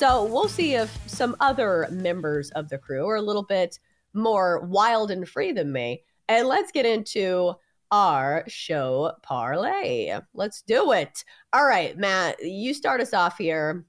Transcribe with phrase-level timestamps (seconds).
[0.00, 3.78] So we'll see if some other members of the crew are a little bit
[4.14, 6.04] more wild and free than me.
[6.26, 7.52] And let's get into
[7.90, 10.18] our show parlay.
[10.32, 11.22] Let's do it.
[11.52, 13.84] All right, Matt, you start us off here.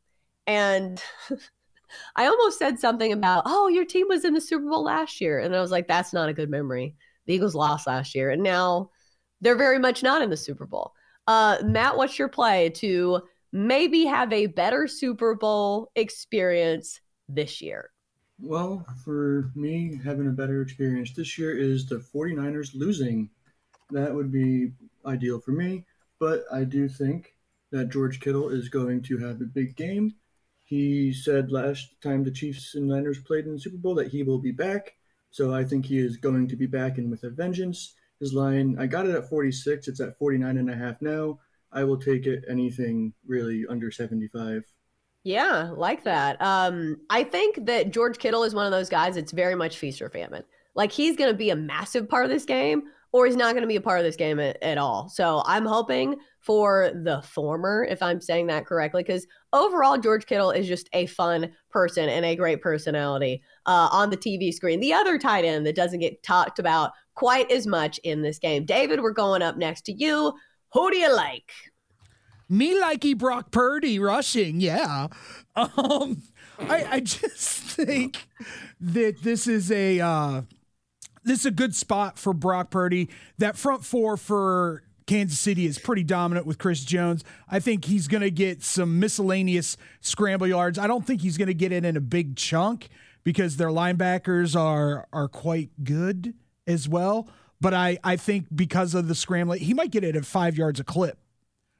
[0.48, 1.02] And
[2.18, 5.40] I almost said something about, oh, your team was in the Super Bowl last year.
[5.40, 6.94] And I was like, that's not a good memory.
[7.26, 8.90] The Eagles lost last year, and now
[9.40, 10.92] they're very much not in the Super Bowl.
[11.26, 17.90] Uh, Matt, what's your play to maybe have a better Super Bowl experience this year?
[18.40, 23.30] Well, for me, having a better experience this year is the 49ers losing.
[23.92, 24.72] That would be
[25.06, 25.86] ideal for me,
[26.20, 27.36] but I do think
[27.72, 30.16] that George Kittle is going to have a big game.
[30.64, 34.24] He said last time the Chiefs and Niners played in the Super Bowl that he
[34.24, 34.96] will be back.
[35.30, 37.94] So I think he is going to be back and with a vengeance.
[38.20, 39.88] His line, I got it at 46.
[39.88, 41.40] It's at 49 and a half now.
[41.72, 44.64] I will take it anything really under 75.
[45.24, 46.42] Yeah, like that.
[46.42, 50.02] Um, I think that George Kittle is one of those guys that's very much feast
[50.02, 50.44] or famine.
[50.74, 53.62] Like he's going to be a massive part of this game, or he's not going
[53.62, 55.10] to be a part of this game at, at all.
[55.10, 60.52] So I'm hoping for the former, if I'm saying that correctly, because overall, George Kittle
[60.52, 64.80] is just a fun person and a great personality uh, on the TV screen.
[64.80, 68.66] The other tight end that doesn't get talked about quite as much in this game.
[68.66, 70.34] David, we're going up next to you.
[70.74, 71.52] Who do you like?
[72.50, 75.08] Me likey Brock Purdy rushing, yeah.
[75.56, 76.22] Um,
[76.60, 78.28] I, I just think
[78.80, 80.42] that this is a uh,
[81.24, 83.10] this is a good spot for Brock Purdy.
[83.38, 87.24] That front four for Kansas City is pretty dominant with Chris Jones.
[87.50, 90.80] I think he's going to get some miscellaneous scramble yards.
[90.80, 92.90] I don't think he's going to get it in a big chunk
[93.24, 96.34] because their linebackers are are quite good
[96.68, 97.28] as well.
[97.62, 100.80] But I, I think because of the scrambling, he might get it at five yards
[100.80, 101.20] a clip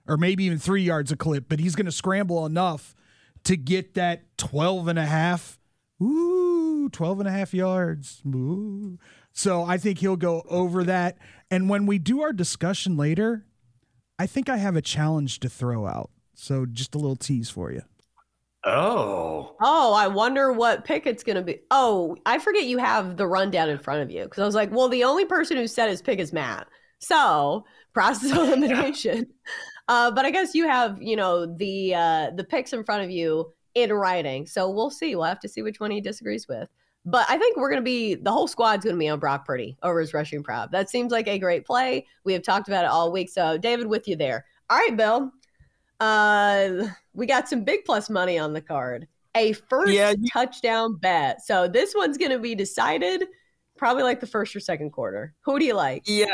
[0.08, 2.96] or maybe even three yards a clip, but he's going to scramble enough
[3.44, 5.60] to get that 12 and a half.
[6.02, 8.22] Ooh, 12 and a half yards.
[8.28, 9.00] Ooh.
[9.34, 11.18] So I think he'll go over that.
[11.50, 13.46] And when we do our discussion later,
[14.20, 16.12] I think I have a challenge to throw out.
[16.36, 17.82] So just a little tease for you.
[18.64, 19.56] Oh.
[19.60, 21.60] Oh, I wonder what pick it's going to be.
[21.72, 24.72] Oh, I forget you have the rundown in front of you because I was like,
[24.72, 26.68] well, the only person who said his pick is Matt.
[27.00, 29.28] So process of elimination.
[29.88, 33.10] uh, but I guess you have, you know, the uh, the picks in front of
[33.10, 34.46] you in writing.
[34.46, 35.16] So we'll see.
[35.16, 36.70] We'll have to see which one he disagrees with.
[37.04, 39.46] But I think we're going to be the whole squad's going to be on Brock
[39.46, 40.72] Purdy over his rushing prop.
[40.72, 42.06] That seems like a great play.
[42.26, 43.30] We have talked about it all week.
[43.30, 44.46] So David, with you there.
[44.70, 45.32] All right, Bill.
[46.02, 49.08] Uh, we got some big plus money on the card.
[49.36, 51.46] A first yeah, you- touchdown bet.
[51.46, 53.26] So this one's going to be decided
[53.78, 55.36] probably like the first or second quarter.
[55.42, 56.04] Who do you like?
[56.08, 56.34] Yeah,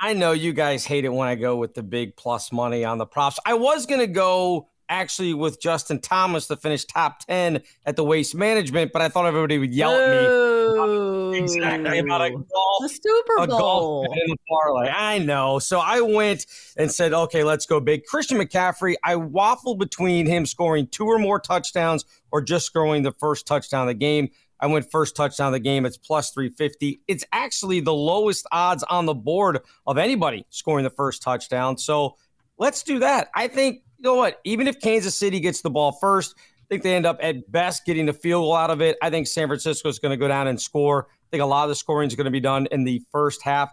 [0.00, 2.98] I know you guys hate it when I go with the big plus money on
[2.98, 3.40] the props.
[3.44, 8.04] I was going to go actually with Justin Thomas to finish top 10 at the
[8.04, 11.38] waste management, but I thought everybody would yell at me.
[11.38, 12.46] Exactly about a golf,
[12.80, 14.04] the Super Bowl.
[14.04, 14.88] in the parlay.
[14.88, 15.58] I know.
[15.58, 16.46] So I went
[16.76, 18.04] and said, okay, let's go big.
[18.04, 23.12] Christian McCaffrey, I waffled between him scoring two or more touchdowns or just scoring the
[23.12, 24.30] first touchdown of the game.
[24.60, 25.86] I went first touchdown of the game.
[25.86, 27.00] It's plus 350.
[27.06, 31.78] It's actually the lowest odds on the board of anybody scoring the first touchdown.
[31.78, 32.16] So
[32.58, 33.28] let's do that.
[33.34, 34.40] I think you know what?
[34.44, 37.84] Even if Kansas City gets the ball first, I think they end up at best
[37.84, 38.96] getting the field goal out of it.
[39.02, 41.08] I think San Francisco is going to go down and score.
[41.10, 43.42] I think a lot of the scoring is going to be done in the first
[43.42, 43.70] half.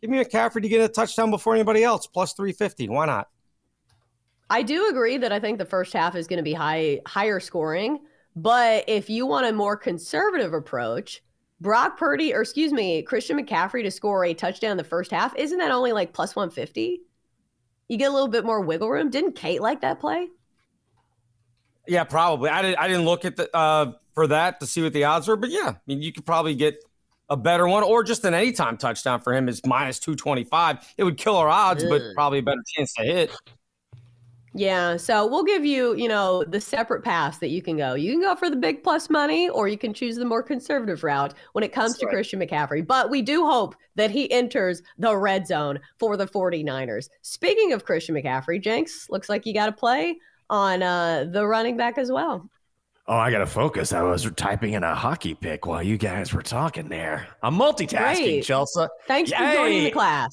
[0.00, 2.88] Give me McCaffrey to get a touchdown before anybody else, plus 350.
[2.88, 3.28] Why not?
[4.48, 7.40] I do agree that I think the first half is going to be high higher
[7.40, 8.00] scoring.
[8.36, 11.22] But if you want a more conservative approach,
[11.60, 15.58] Brock Purdy, or excuse me, Christian McCaffrey to score a touchdown the first half, isn't
[15.58, 17.00] that only like plus 150?
[17.88, 19.10] You get a little bit more wiggle room.
[19.10, 20.28] Didn't Kate like that play?
[21.86, 22.50] Yeah, probably.
[22.50, 22.78] I didn't.
[22.78, 25.50] I didn't look at the uh, for that to see what the odds were, but
[25.50, 26.82] yeah, I mean, you could probably get
[27.28, 30.78] a better one, or just an anytime touchdown for him is minus two twenty five.
[30.96, 33.30] It would kill our odds, but probably a better chance to hit.
[34.56, 37.94] Yeah, so we'll give you, you know, the separate paths that you can go.
[37.94, 41.04] You can go for the big plus money, or you can choose the more conservative
[41.04, 42.14] route when it comes That's to right.
[42.14, 42.86] Christian McCaffrey.
[42.86, 47.08] But we do hope that he enters the red zone for the 49ers.
[47.20, 50.16] Speaking of Christian McCaffrey, Jenks, looks like you got to play
[50.48, 52.48] on uh, the running back as well.
[53.08, 53.92] Oh, I got to focus.
[53.92, 57.28] I was typing in a hockey pick while you guys were talking there.
[57.42, 58.44] I'm multitasking, Great.
[58.44, 58.86] Chelsea.
[59.06, 59.36] Thanks Yay.
[59.36, 60.32] for joining the class.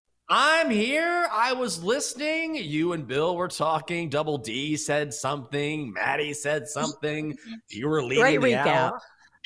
[0.33, 1.27] I'm here.
[1.29, 2.55] I was listening.
[2.55, 4.07] You and Bill were talking.
[4.07, 5.91] Double D said something.
[5.91, 7.37] Maddie said something.
[7.69, 8.99] You were leading Great the recap.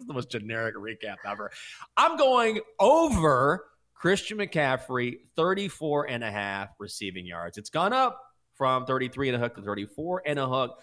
[0.00, 1.50] the most generic recap ever.
[1.96, 7.56] I'm going over Christian McCaffrey, 34 and a half receiving yards.
[7.56, 8.20] It's gone up
[8.56, 10.78] from 33 and a hook to 34 and a hook.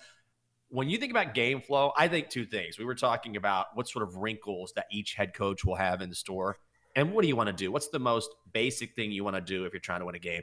[0.69, 2.79] When you think about game flow, I think two things.
[2.79, 6.09] We were talking about what sort of wrinkles that each head coach will have in
[6.09, 6.57] the store.
[6.97, 7.71] And what do you want to do?
[7.71, 10.19] What's the most basic thing you want to do if you're trying to win a
[10.19, 10.41] game?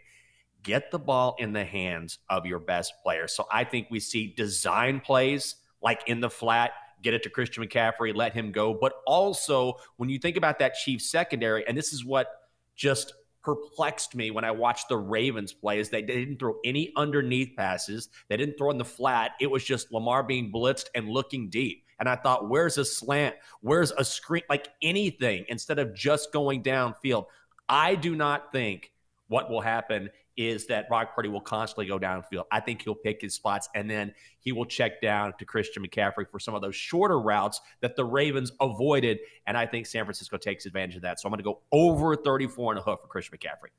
[0.63, 3.27] Get the ball in the hands of your best player.
[3.27, 6.71] So I think we see design plays like in the flat,
[7.03, 8.73] get it to Christian McCaffrey, let him go.
[8.73, 12.29] But also, when you think about that Chiefs secondary, and this is what
[12.77, 13.13] just
[13.43, 18.09] perplexed me when I watched the Ravens play is they didn't throw any underneath passes.
[18.29, 19.33] They didn't throw in the flat.
[19.41, 21.84] It was just Lamar being blitzed and looking deep.
[21.99, 23.37] And I thought, where's a slant?
[23.61, 24.43] Where's a screen?
[24.49, 27.27] Like anything instead of just going downfield.
[27.69, 28.93] I do not think
[29.29, 32.45] what will happen is that Brock Purdy will constantly go downfield.
[32.51, 36.29] I think he'll pick his spots and then he will check down to Christian McCaffrey
[36.29, 39.19] for some of those shorter routes that the Ravens avoided.
[39.47, 41.21] And I think San Francisco takes advantage of that.
[41.21, 43.71] So I'm going to go over 34 and a hook for Christian McCaffrey.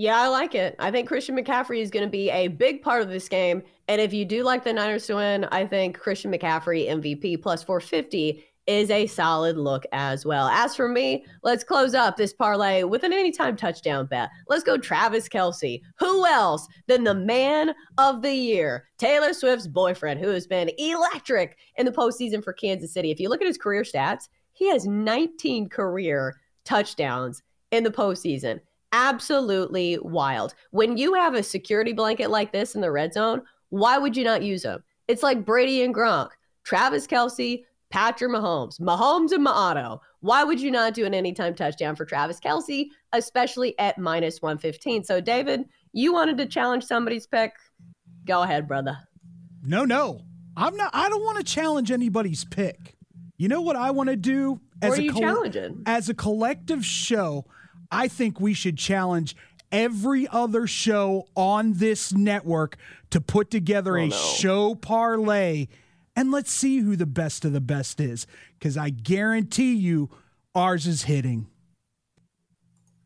[0.00, 0.76] Yeah, I like it.
[0.78, 3.62] I think Christian McCaffrey is going to be a big part of this game.
[3.86, 7.62] And if you do like the Niners to win, I think Christian McCaffrey MVP plus
[7.62, 10.48] 450 is a solid look as well.
[10.48, 14.30] As for me, let's close up this parlay with an anytime touchdown bet.
[14.48, 15.82] Let's go Travis Kelce.
[15.98, 21.58] Who else than the man of the year, Taylor Swift's boyfriend, who has been electric
[21.76, 23.10] in the postseason for Kansas City?
[23.10, 28.60] If you look at his career stats, he has 19 career touchdowns in the postseason
[28.92, 30.54] absolutely wild.
[30.70, 34.24] When you have a security blanket like this in the red zone, why would you
[34.24, 34.82] not use them?
[35.08, 36.30] It's like Brady and Gronk,
[36.64, 40.00] Travis Kelce, Patrick Mahomes, Mahomes and Maato.
[40.20, 45.04] Why would you not do an anytime touchdown for Travis Kelce, especially at minus 115?
[45.04, 47.52] So, David, you wanted to challenge somebody's pick.
[48.26, 48.98] Go ahead, brother.
[49.62, 50.22] No, no.
[50.56, 52.96] I'm not I don't want to challenge anybody's pick.
[53.38, 55.82] You know what I want to do as a challenging?
[55.86, 57.46] as a collective show?
[57.90, 59.36] I think we should challenge
[59.72, 62.76] every other show on this network
[63.10, 64.16] to put together oh, a no.
[64.16, 65.68] show parlay
[66.16, 68.26] and let's see who the best of the best is
[68.58, 70.10] because I guarantee you
[70.54, 71.46] ours is hitting.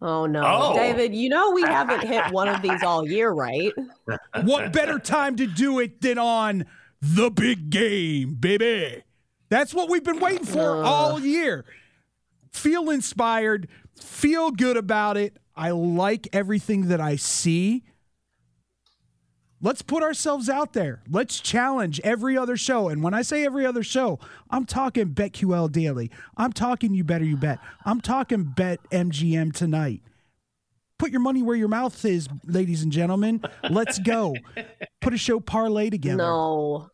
[0.01, 0.75] Oh no, oh.
[0.75, 3.73] David, you know we haven't hit one of these all year, right?
[4.43, 6.67] what better time to do it than on
[7.01, 9.03] the big game, baby?
[9.49, 10.89] That's what we've been waiting for uh.
[10.89, 11.65] all year.
[12.55, 13.69] Feel inspired,
[14.01, 15.37] feel good about it.
[15.57, 17.83] I like everything that I see.
[19.61, 21.03] Let's put ourselves out there.
[21.11, 22.89] Let's challenge every other show.
[22.89, 24.21] And when I say every other show,
[24.51, 26.13] I'm talking BetQL Daily.
[26.37, 27.59] I'm talking You Better You Bet.
[27.85, 30.03] I'm talking Bet MGM tonight.
[30.99, 33.43] Put your money where your mouth is, ladies and gentlemen.
[33.69, 34.37] Let's go.
[35.01, 36.19] Put a show parlay together.
[36.19, 36.89] No.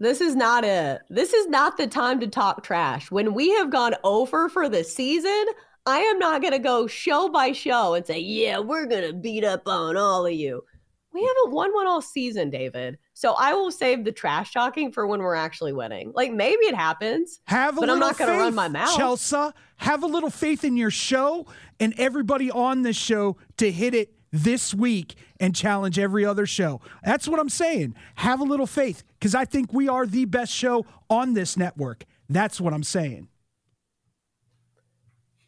[0.00, 1.02] This is not it.
[1.10, 3.10] This is not the time to talk trash.
[3.10, 5.44] When we have gone over for the season,
[5.84, 9.12] I am not going to go show by show and say, yeah, we're going to
[9.12, 10.64] beat up on all of you.
[11.12, 12.96] We haven't won one all season, David.
[13.12, 16.12] So I will save the trash talking for when we're actually winning.
[16.14, 17.40] Like maybe it happens.
[17.44, 18.96] Have a but I'm little not going to run my mouth.
[18.96, 19.50] Chelsea.
[19.76, 21.46] Have a little faith in your show
[21.78, 26.80] and everybody on this show to hit it this week and challenge every other show.
[27.04, 27.94] That's what I'm saying.
[28.16, 32.04] Have a little faith because I think we are the best show on this network.
[32.28, 33.28] That's what I'm saying.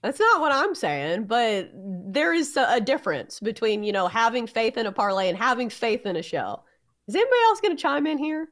[0.03, 4.77] That's not what I'm saying, but there is a difference between, you know, having faith
[4.77, 6.65] in a parlay and having faith in a show.
[7.07, 8.49] Is anybody else going to chime in here?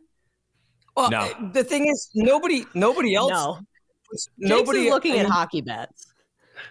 [0.97, 1.51] Well, No.
[1.53, 3.59] the thing is, nobody, nobody else, No.
[4.39, 6.10] nobody Jenks is looking I at hockey bets.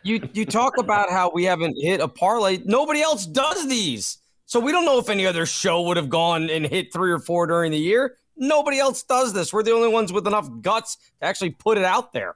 [0.04, 2.60] You you talk about how we haven't hit a parlay.
[2.66, 6.50] Nobody else does these, so we don't know if any other show would have gone
[6.50, 8.16] and hit three or four during the year.
[8.38, 9.52] Nobody else does this.
[9.52, 12.36] We're the only ones with enough guts to actually put it out there.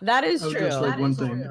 [0.00, 0.52] That is true.
[0.52, 1.48] just like one thing.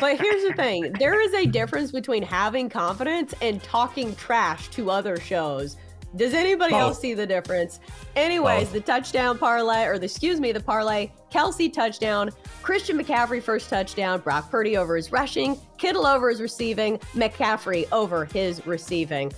[0.00, 4.90] But here's the thing there is a difference between having confidence and talking trash to
[4.90, 5.76] other shows.
[6.14, 7.80] Does anybody else see the difference?
[8.16, 12.30] Anyways, the touchdown parlay, or the, excuse me, the parlay, Kelce touchdown,
[12.62, 18.26] Christian McCaffrey first touchdown, Brock Purdy over his rushing, Kittle over his receiving, McCaffrey over
[18.26, 19.32] his receiving.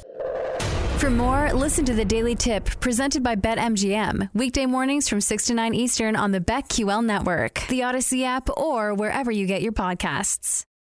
[0.99, 4.31] For more, listen to the Daily Tip presented by BetMGM.
[4.33, 8.95] Weekday mornings from 6 to 9 Eastern on the BetQL network, the Audacy app, or
[8.95, 10.64] wherever you get your podcasts.